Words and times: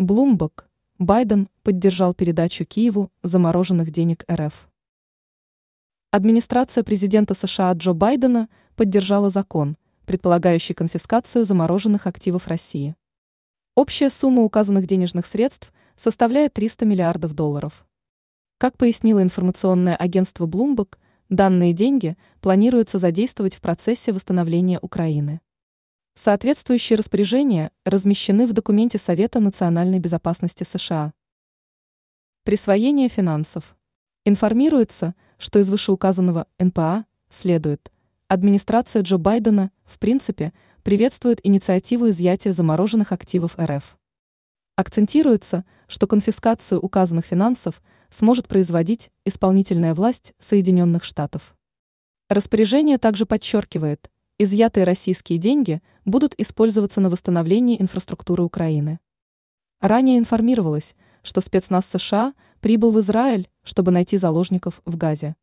Блумбок. 0.00 0.66
Байден 0.98 1.50
поддержал 1.62 2.14
передачу 2.14 2.64
Киеву 2.64 3.12
замороженных 3.22 3.90
денег 3.90 4.24
РФ. 4.32 4.70
Администрация 6.10 6.82
президента 6.82 7.34
США 7.34 7.70
Джо 7.72 7.92
Байдена 7.92 8.48
поддержала 8.76 9.28
закон, 9.28 9.76
предполагающий 10.06 10.74
конфискацию 10.74 11.44
замороженных 11.44 12.06
активов 12.06 12.46
России. 12.48 12.96
Общая 13.74 14.08
сумма 14.08 14.40
указанных 14.40 14.86
денежных 14.86 15.26
средств 15.26 15.70
составляет 15.96 16.54
300 16.54 16.86
миллиардов 16.86 17.34
долларов. 17.34 17.86
Как 18.56 18.78
пояснило 18.78 19.22
информационное 19.22 19.96
агентство 19.96 20.46
Bloomberg, 20.46 20.96
данные 21.28 21.74
деньги 21.74 22.16
планируется 22.40 22.96
задействовать 22.96 23.54
в 23.54 23.60
процессе 23.60 24.14
восстановления 24.14 24.78
Украины. 24.80 25.42
Соответствующие 26.22 26.98
распоряжения 26.98 27.72
размещены 27.86 28.46
в 28.46 28.52
документе 28.52 28.98
Совета 28.98 29.40
национальной 29.40 30.00
безопасности 30.00 30.64
США. 30.64 31.14
Присвоение 32.44 33.08
финансов. 33.08 33.74
Информируется, 34.26 35.14
что 35.38 35.60
из 35.60 35.70
вышеуказанного 35.70 36.46
НПА 36.58 37.06
следует– 37.30 37.90
Администрация 38.28 39.00
Джо 39.00 39.16
Байдена, 39.16 39.70
в 39.86 39.98
принципе, 39.98 40.52
приветствует 40.82 41.40
инициативу 41.42 42.10
изъятия 42.10 42.52
замороженных 42.52 43.12
активов 43.12 43.58
РФ. 43.58 43.98
Акцентируется, 44.76 45.64
что 45.88 46.06
конфискацию 46.06 46.82
указанных 46.82 47.24
финансов 47.24 47.80
сможет 48.10 48.46
производить 48.46 49.10
исполнительная 49.24 49.94
власть 49.94 50.34
Соединенных 50.38 51.02
Штатов. 51.02 51.56
Распоряжение 52.28 52.98
также 52.98 53.24
подчеркивает, 53.24 54.10
изъятые 54.42 54.84
российские 54.84 55.38
деньги 55.38 55.82
будут 56.06 56.34
использоваться 56.38 57.00
на 57.02 57.10
восстановление 57.10 57.80
инфраструктуры 57.80 58.42
Украины. 58.42 58.98
Ранее 59.80 60.18
информировалось, 60.18 60.94
что 61.22 61.42
спецназ 61.42 61.84
США 61.86 62.32
прибыл 62.60 62.90
в 62.90 63.00
Израиль, 63.00 63.48
чтобы 63.62 63.90
найти 63.90 64.16
заложников 64.16 64.80
в 64.86 64.96
Газе. 64.96 65.36